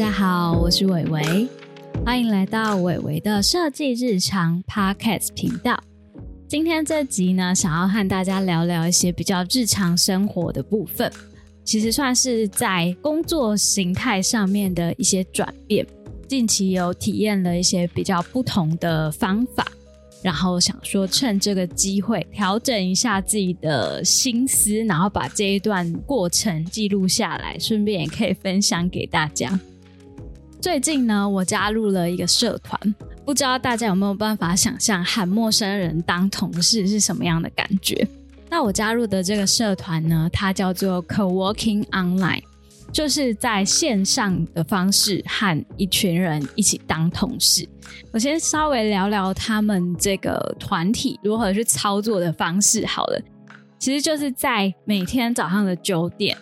[0.00, 1.46] 大家好，我是伟伟，
[2.06, 5.78] 欢迎来到伟伟的设计日常 Podcast 频道。
[6.48, 11.12] 今天这集呢，想要和大家聊聊一些比较日常生活的部分，
[11.64, 15.86] 其实算是在工作形态上面的一些转变。
[16.26, 19.66] 近期有体验了一些比较不同的方法。
[20.22, 29.60] 然后想说，趁这个机会调整一下自己的心思，然后把这一段过程记录下来，顺便也可以分享给大家。
[30.60, 32.78] 最近呢，我加入了一个社团，
[33.24, 38.06] 不知道大家有没有办法想象和陌生人当同事是什么样的感觉？
[38.50, 42.42] 那我加入的这个社团呢，它叫做 Co-working Online。
[42.92, 47.66] 就是在线上的方式和一群人一起当同事。
[48.12, 53.22] 我先稍微聊聊他们这个团体如何去操作的方式好了。
[53.78, 56.36] 其实就是在每天早上的九点，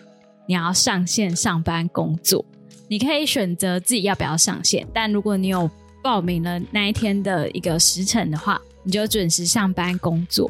[0.47, 2.43] 你要上线上班工作。
[2.89, 5.69] 你可以选择自己要不要上线，但如果你有
[6.01, 10.49] 报名了那一天的一个时辰的话，你就准时上班工作。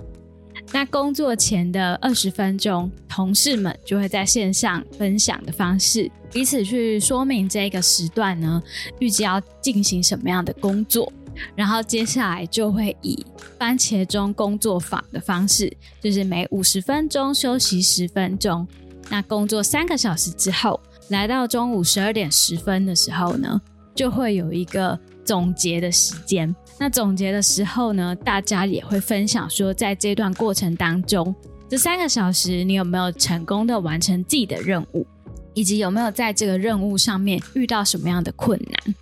[0.71, 8.63] 那工作前的二十分钟，同事们就会在线上分享的方式，彼此去说明这个时段呢，
[8.99, 11.11] 预计要进行什么样的工作，
[11.55, 13.25] 然后接下来就会以
[13.57, 18.65] 番茄钟工作坊的方式，就是每五十分钟休息十分钟，
[19.09, 20.79] 那工作三个小时之后，
[21.09, 23.59] 来到中午十二点十分的时候呢，
[23.95, 26.55] 就会有一个总结的时间。
[26.77, 31.33] 那总结的时候呢，大家也会分享说，在这段过程当中，
[31.67, 35.05] 这三个小时你有没有成功的完成自己的任务，
[35.53, 38.95] 以及有没有在这个任务上面遇到什么样的困难？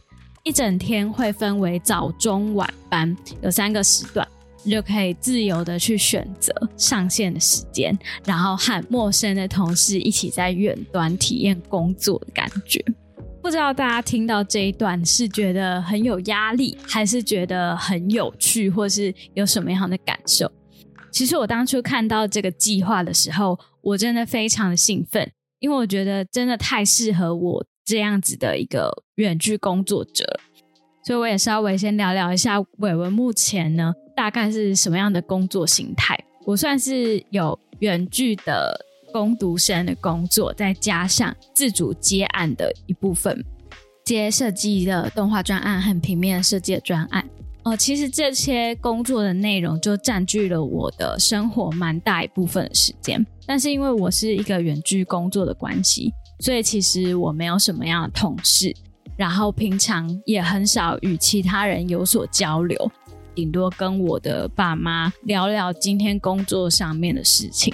[0.44, 4.26] 一整天会分为早中晚班，有三个时段，
[4.70, 12.84] 就可以自由的去选择上线的时间，然后和陌生的同事一起在远端体验工作的感觉。
[13.42, 20.52] 不知道大家听到这一段是觉得很有压力，还是觉得很有趣，或是有什么样的感受？
[21.12, 30.40] 其实我当初看到这个计划的时候，我真的非常的兴奋，因为我觉得真的太适合我这样子的一个远距工作者。
[31.08, 36.20] 所以我也稍微先聊聊一下伟文目前呢大概是什么样的工作形态。
[36.46, 38.86] 我算是有远距的。
[39.14, 43.44] 工读生的工作，再加上自主接案的一部分，
[44.04, 47.26] 接设计的动画专案和平面设计的专案。
[47.64, 53.26] 哦，其实这些工作的内容就占据了我的生活蛮大一部分的时间。
[53.48, 58.76] 但是因为我是一个远距工作的关系，所以其实我没有什么样的同事，
[59.18, 62.92] 然后平常也很少与其他人有所交流，
[63.36, 67.74] 顶多跟我的爸妈聊聊今天工作上面的事情。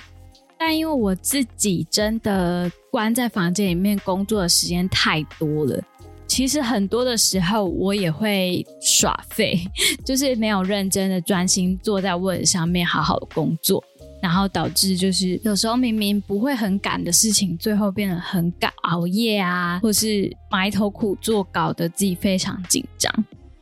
[0.57, 5.83] 但因为我自己真的关在房间里面工作的时间太多了，
[6.25, 9.59] 其实很多的时候我也会耍废，
[10.05, 13.83] 就是没有认真的专心坐在位置上面好好工作，
[14.23, 23.13] 然后导致就是有时候明明不会很赶的事情，最后变得很赶，熬夜啊，或是埋头苦做，搞得自己非常紧张。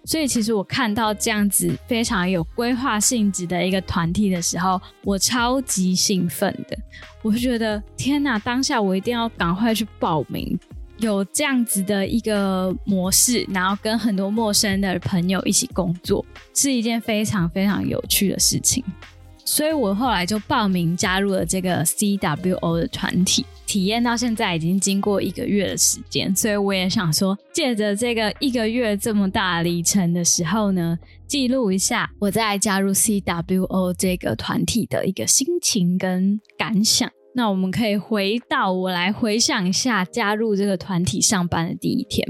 [0.06, 6.78] 所以，其实我看到这样子非常有规划性质的一个团体的时候，我超级兴奋的。
[7.24, 8.38] 我就觉得，天哪！
[8.38, 10.60] 当下我一定要赶快去报名，
[11.00, 16.24] 有这样子的一个模式，然后跟很多陌生的朋友一起工作，
[16.54, 18.84] 是一件非常非常有趣的事情。
[19.52, 23.46] 所以我后来就报名加入了这个 CWO 的团体。
[23.68, 30.98] 体验到现在已经经过一个月的时间，所以我也想说，借着这个一个月这么大里程的时候呢，
[31.28, 37.12] 记录一下我在加入 CWO 这个团体的一个心情跟感想。
[37.36, 42.26] 那我们可以回到我来回想一下加入这个团体上班的第一天。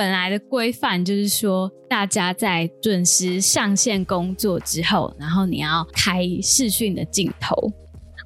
[0.00, 7.54] 本来的规范就是说，大家在准时上线工作之后，然后你要开视讯的镜头。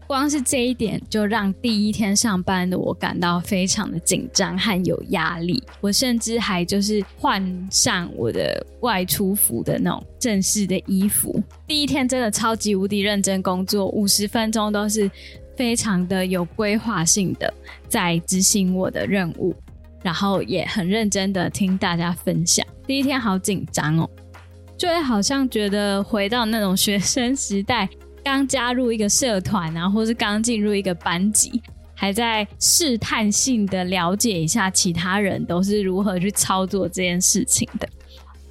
[0.07, 5.60] 光是这一点就让第一天上班的我感到非常的紧张和有压力。
[5.81, 11.43] 我甚至还就是换上我的外出服的那种正式的衣服。
[11.66, 15.10] 第一天真的超级无敌认真工作，五十分钟都是
[15.57, 17.53] 非常的有规划性的
[17.89, 19.53] 在执行我的任务，
[20.04, 22.65] 然后也很认真的听大家分享。
[22.86, 24.09] 第一天好紧张哦，
[24.77, 27.89] 就会好像觉得回到那种学生时代。
[28.22, 31.62] 刚加入一个社团啊，或是刚进入一个班级，
[31.95, 37.89] 还在试探性的了解一下其他人都是如何去操作这件事情的。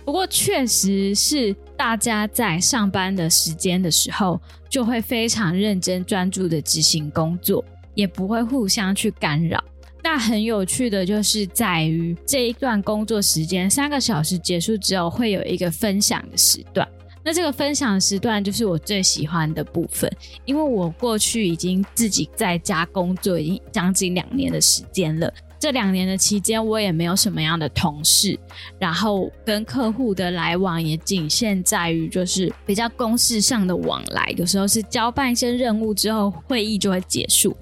[0.06, 4.40] 不过，确实是大家在上班的时间的时候，
[4.70, 7.64] 就会非常认真专注的执行工作，
[7.96, 9.64] 也不会互相去干扰。
[10.04, 16.88] 那很有趣的就是在于这一段工作时间三个小时结束之后，会有一个分享的时段。
[17.24, 20.12] 那这个分享时段就是我最喜欢的部分，
[20.44, 25.34] 因为我过去已经自己在家工作已经将近两年的时间了。
[25.58, 28.38] 这两年的期间，我也没有什么样的同事，
[28.78, 37.56] 然后跟客户的来往也仅限在于就是比较公事上的往来，有时候是交办一些任务之后，会议就会结束，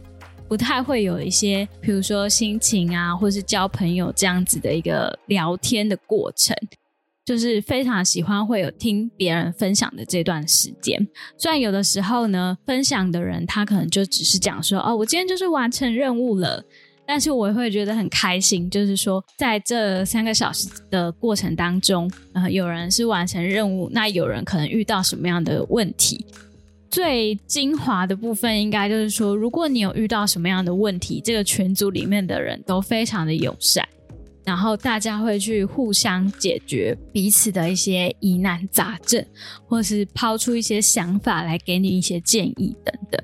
[0.51, 6.53] 不太会有一些比如说心情啊，或是交朋友这样子的一个聊天的过程。
[7.23, 11.07] 就是非常喜欢会有听别人分享的这段时间，
[11.37, 16.61] 虽然有的时候呢，分享的人他可能就只是讲说哦，我今天就是完成任务了，
[17.05, 26.25] 但是我也会觉得很开心，就是说在这三个小时的过程当中，呃，有人是完成任务，那有人可能遇到什么样的问题？
[26.91, 33.87] 最精华的部分应该就是说，如果你有遇到什么样的问题，这个群组里面的人都非常的友善。
[34.43, 39.23] 然后大家会去互相解决彼此的一些疑难杂症，
[39.67, 43.21] 或是抛出一些想法来给你一些建议等等。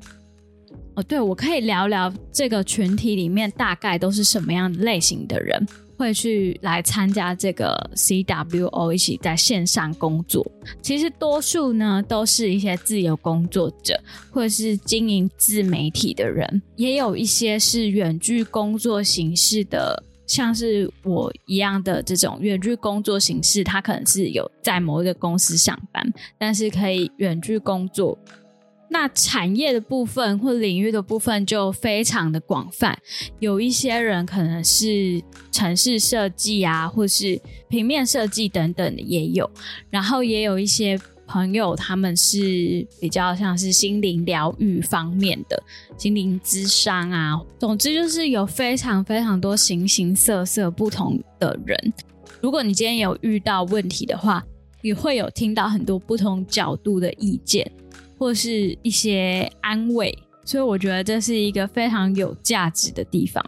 [0.96, 5.68] 哦，对，我可以聊聊这个群体里面大概都是什么样类型的人
[5.98, 10.46] 会去来参加这个 CWO 一起在线上工作。
[10.82, 14.00] 其实多数呢都是一些自由工作者，
[14.32, 20.04] 或者是经营自媒体的人，也有一些是远距工作形式的。
[20.28, 26.06] 像是我一样的这种远距工作形式，他可能是有在某一个公司上班，
[26.38, 28.20] 但是可以远距工作。
[28.90, 32.98] 那产业的部分或领域的部分就非常的广泛，
[33.40, 39.50] 有一些人可能是城市设计啊，或是平面设计等等的也有，
[39.90, 41.00] 然后也有一些。
[41.30, 45.62] 朋友，他们是比较像是心灵疗愈方面的
[45.98, 47.38] 心灵咨商啊。
[47.60, 51.94] 总之就是有非常非常多形形色色不同的人。
[52.40, 54.42] 如果你今天有遇到问题的话，
[54.82, 57.70] 也会有听到很多不同角度的意见，
[58.18, 60.18] 或是一些安慰。
[60.46, 63.44] 所以我觉得这是一个非常有价值的地方。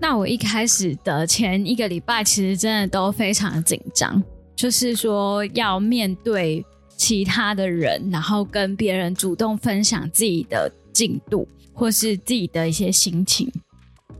[0.00, 4.22] 那我一开始的前一个礼拜，其实真的都非常紧张，
[4.54, 6.64] 就是说要面对。
[7.00, 13.48] 其他的人，然后跟别人主动分享自己的进度，或是自己的一些心情。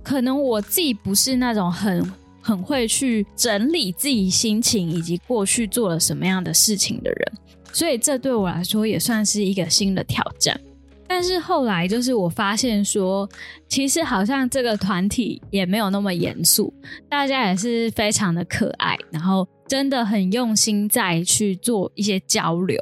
[0.01, 7.33] 可能我自己不是那种很很会去整理自己心情以及过去做了什么样的事情的人，
[7.73, 10.59] 所以这对我来说也算是一个新的挑战。
[11.11, 13.27] 但是后来就是我发现说，
[13.67, 16.73] 其实好像这个团体也没有那么严肃，
[17.09, 22.79] 大家也是非常的可爱，然后真的很用心在去做一些交流。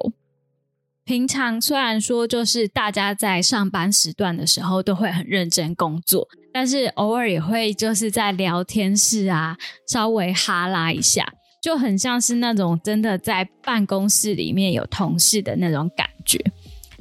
[1.04, 9.56] 平常虽然说就是大家在上班时段的时候都会很认真工作，但是偶尔也会就是在聊天室啊
[9.86, 11.24] 稍微哈拉一下，
[11.66, 16.38] 就很像是那种真的在办公室里面有同事的那种感觉。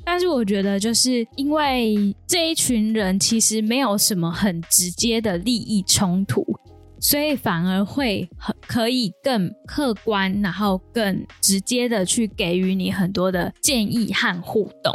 [0.03, 6.43] 但是我觉得，就是因为这一群人其实没有什么很直接的利益冲突，
[6.99, 14.91] 所以反而会很可以更客观，然后更直接的去给予你很多的建议和互动。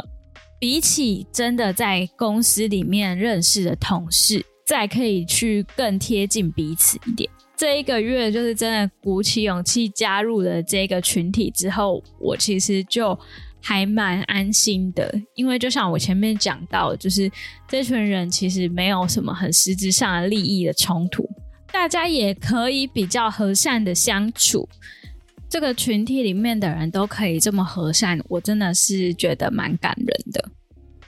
[0.59, 7.29] 比起真的在公司里面认识的同事，再可以去更贴近彼此一点。
[7.61, 13.15] 这一个月就是真的鼓起勇气加入了这个群体之后，我其实就。
[13.63, 17.31] 还蛮安心的，因为就像我前面讲到，就是
[17.67, 21.29] 这群人其实没有什么很实质上的利益的冲突，
[21.71, 24.67] 大家也可以比较和善的相处。
[25.47, 30.43] 这个群体里面的人都可以这么和善，我真的是觉得蛮感人的。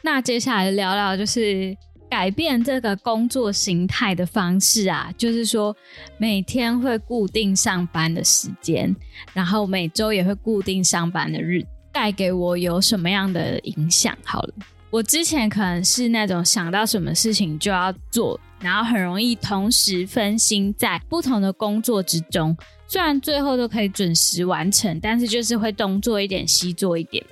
[0.03, 1.75] 那接下来聊聊就是
[2.13, 5.75] 改变这个工作形态的方式啊，就是说
[6.19, 8.95] 每天会固定上班的时间，
[9.33, 11.67] 然后每周也会固定上班的日子。
[11.91, 14.15] 带给我有什么样的影响？
[14.23, 14.53] 好了，
[14.91, 22.55] 我之前可能是那种想到什么事情就要做，然后很容易同时分心在不同的工作之中。
[22.87, 27.25] 虽然最后都可以准时完成，但是就是会东做一点，西做一点。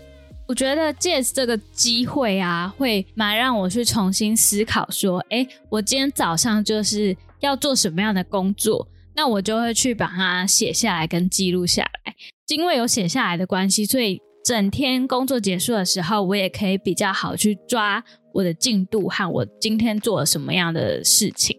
[0.52, 8.86] 我觉得借这个机会啊，会蛮让我去重新思考说：，哎，我今天早上就是要做什么样的工作？
[9.16, 12.14] 那我就会去把它写下来跟记录下来。
[12.50, 14.22] 因为有写下来的关系，所以。
[14.44, 18.04] 整天工作结束的时候，我也可以比较好去抓
[18.34, 21.56] 我的进度和我今天做了什么样的事情。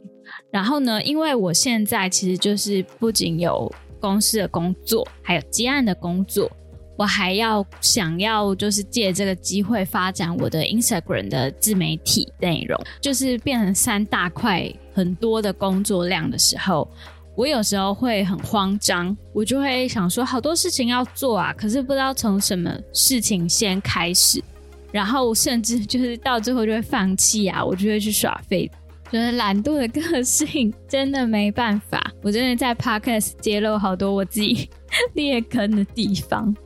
[0.51, 6.51] 然后呢，因为我现在其实就是不仅有公司的工作，还有接案的工作，
[6.97, 16.89] 我还要想要就是借这个机会发展我的 Instagram 的自媒体内容，就是变成三大块很多的工作量的时候，
[17.35, 24.43] 我有时候会很慌张，我就会想说好多事情要做啊，可是不知道从什么事情先开始，
[24.93, 28.71] 然后甚至就是到最后就会放弃啊，我就会去耍废。
[29.11, 32.03] 就是懒惰的个性，真的没办法。
[32.23, 34.71] 我真的在 podcast 揭露好多我自己
[35.13, 36.57] 裂根的地方。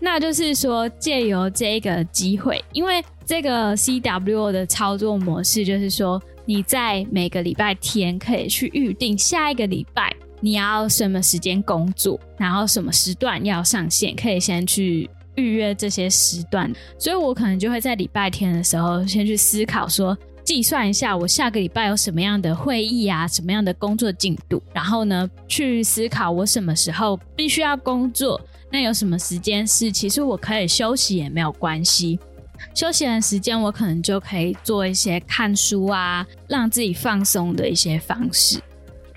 [0.00, 16.70] 那就是说，借由这个机会，因为这个 CWO 的操作模式，就是说你在每个礼拜天可以去预定下一个礼拜你要什么时间工作，然后什么时段要上线，可以先去预约这些时段。
[16.98, 20.16] 所以我可能就会在礼拜天的时候先去思考说。
[20.44, 28.38] 计算一下我下个礼拜有什么样的会议啊，什么样的工作进度，然后呢，去思考我什么时候必须要工作，
[28.70, 32.18] 那有什么时间是其实我可以休息也没有关系，
[32.74, 38.60] 休息的时间我可能就可以做一些看书啊，让自己放松的一些方式。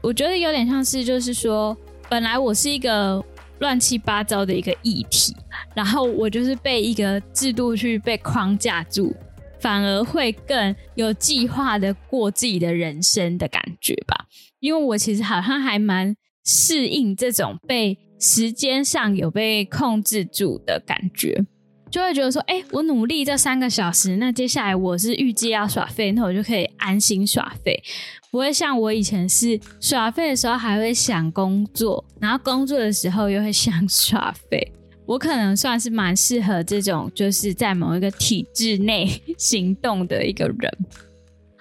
[0.02, 1.76] 我觉得有点像是就是说，
[2.10, 3.24] 本来我是一个
[3.60, 5.36] 乱七八糟的一个议题，
[5.76, 9.16] 然后我就是被一个制度去被框架住。
[9.60, 14.28] 反而会更有计划的过自己的人生的感觉吧，
[14.60, 21.46] 因为我其实好像还蛮适应这种被时间上有被控制住的感觉，
[21.92, 27.82] 就会觉得说，哎，我努力这三个小时，那接下来我是预计要耍废，那我就可以安心耍废，
[28.32, 34.72] 不会像我以前是耍废的时候还会想工作，然后工作的时候又会想耍废。
[35.06, 40.78] 我可能算是蛮适合这种，就是在某一个体制内行动的一个人。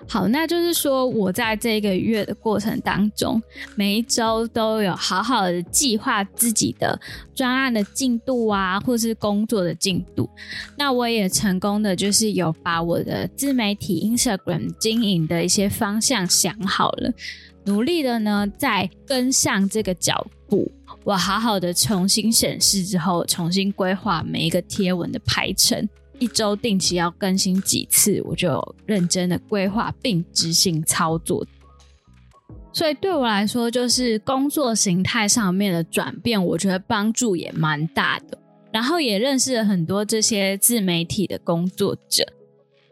[0.08, 3.42] 好，那就是说，我在这个月的过程当中，
[3.74, 6.98] 每一周都有好好的计划自己的
[7.34, 10.30] 专案的进度啊，或是工作的进度。
[10.78, 17.12] 那我也成功的，就是有把我的自媒体 Instagram 经营的一些方向想好了，
[17.64, 20.70] 努力的呢，在跟上这个脚步。
[21.02, 31.46] 我好好的重新审视之后，重新规划每一个贴文的排程，一周定期要更新几次，我就认真的规划并执行操作。
[32.72, 38.38] 所以对我来说，就是工作形态上面的转变，我觉得帮助也蛮大的。
[38.72, 42.26] 然后也认识了很多这些自媒体的工作者。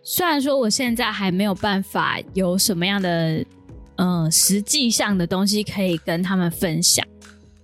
[0.02, 3.44] 虽然说我现在还没有办法有什么样的
[3.96, 7.06] 嗯实际上的东西可以跟他们分享。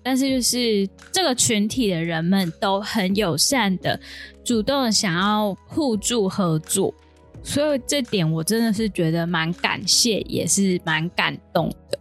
[0.02, 4.00] 但是，就是这个群体的人们都很友善的，
[4.42, 6.94] 主动的想要互助合作，
[7.42, 11.98] 所以这点我真的是觉得蛮感谢，也是蛮感动的。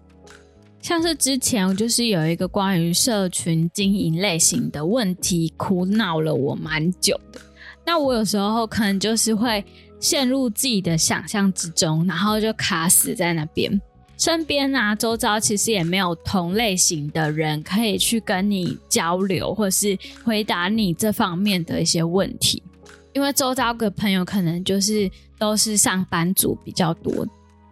[0.81, 7.41] 像是之前就是有一个关于社群经营类型的问题，苦恼了我蛮久的。
[7.85, 9.63] 那我有时候可能就是会
[9.99, 13.69] 陷入自己的想象之中，然后就卡死在那边。
[14.19, 22.61] 身边啊，周遭其实也没有同类型的人可以去跟你交流，或是回答你这方面的一些问题。
[23.13, 27.25] 因为周遭的朋友可能就是都是上班族比较多。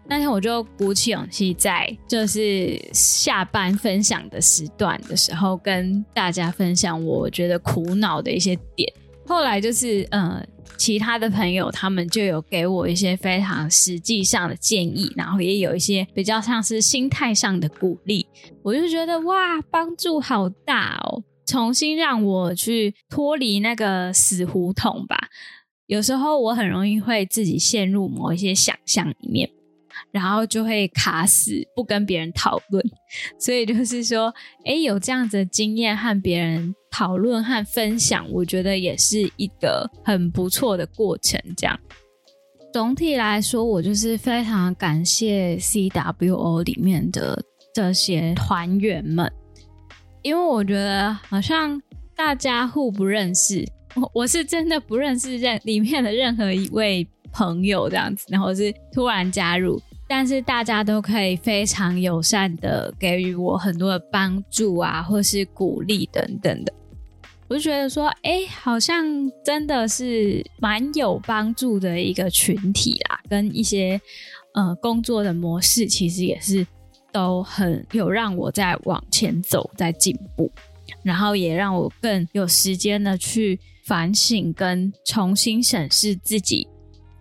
[0.08, 8.90] 那天我就鼓起勇气，在就是下班分享的时段的时候，跟大家分享我觉得苦恼的一些点。
[9.28, 10.42] 后来就是呃。
[10.78, 18.28] 其他的朋友，他们就有给我一些非常实际上的建议，然后也有一些比较像是心态上的鼓励，
[18.64, 21.24] 我就觉得哇，帮助好大哦！
[21.46, 25.30] 重新让我去脱离那个死胡同吧。
[25.86, 29.50] 有时候我很容易会自己陷入某一些想象里面。
[30.12, 32.84] 然后就会卡死，不跟别人讨论。
[33.40, 34.34] 所以就是说，
[34.66, 41.40] 哎，有这样子的经验和别人讨论和分享，我觉得也是一个很不错的过程。
[41.56, 41.80] 这样，
[42.74, 47.42] 总体来说，我就是非常感谢 CWO 里面的
[47.74, 49.32] 这些团员们，
[50.22, 51.82] 因为我觉得好像
[52.16, 53.66] 大家互不认识，
[54.14, 59.82] 我是真的不认识任里面的任何一位朋友这样子，然后是突然加入。
[60.08, 66.74] 但是大家都可以非常友善的给予我很多的帮助啊，或是鼓励等等的，
[67.50, 69.06] 我就觉得说，哎，好像
[69.44, 74.00] 真的是蛮有帮助的一个群体啦，跟一些
[74.54, 76.66] 呃工作的模式，其实也是
[77.12, 80.50] 都很有让我在往前走，在进步，
[81.04, 86.66] 然后也让我更有时间的去反省跟重新审视自己。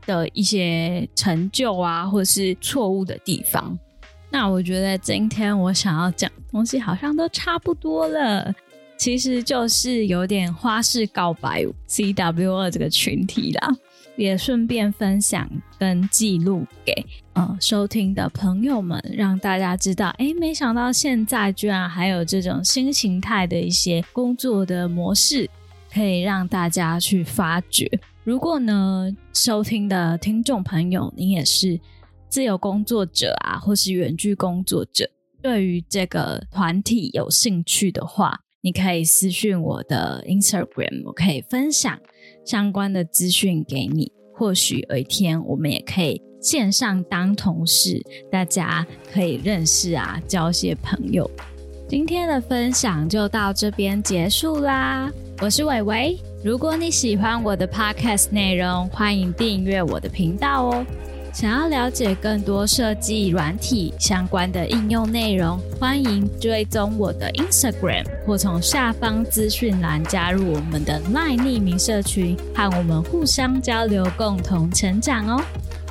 [0.06, 3.78] 的一些成就啊，或是错误的地方。
[4.30, 8.54] 那我觉得今天我想要讲的东西好像都差不多了，
[8.96, 13.76] 其实就是有点花式告白 C W 二这个群体啦。
[14.16, 15.46] 也顺便分享
[15.78, 25.46] 跟记录给呃收听的朋友们，让大家知道，哎，没想到现在居然还有这种新形态的一些工作的模式，
[25.92, 27.86] 可以让大家去发掘。
[28.26, 31.78] 如果呢，收听的听众朋友，你也是
[32.28, 35.08] 自由工作者啊，或是远距工作者，
[35.40, 41.96] 对于这个团体有兴趣的话，你可以私讯我的 Instagram，我可以分享
[42.44, 44.10] 相关的资讯给你。
[44.34, 51.30] 或许有一天，我们也可以线上当同事，大家可以认识啊，交些朋友。
[51.88, 56.18] 今天的分享就到这边结束啦，我是伟伟。
[56.46, 60.86] 如果你喜欢我的 podcast 内容，欢迎订阅我的频道哦。
[61.32, 75.42] 想要了解更多设计软体相关的应用内容，欢迎追踪我的 Instagram 或从下方资讯栏加入我们的 LINE 匿名社群，和我们互相交流，共同成长哦。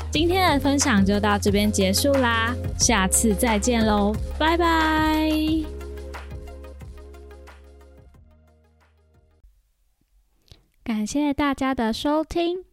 [0.10, 5.30] 今天的分享就到这边结束啦，下次再见喽，拜拜！
[11.06, 12.66] 感谢大家的收听。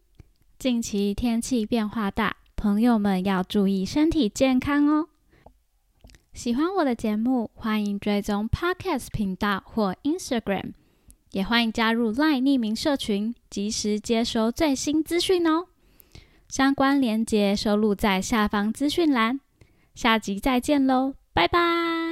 [0.57, 2.35] 近期天气变化大。
[2.55, 5.07] 朋友们要注意身体健康哦！
[6.33, 10.71] 喜欢我的节目，欢迎追踪 Podcast 频道或 Instagram，
[11.29, 15.67] 也欢迎加入 LINE 匿名社群，及时接收最新资讯哦。
[16.49, 19.39] 相关链接收录在下方资讯栏。
[19.93, 22.02] 下集再见喽，拜拜！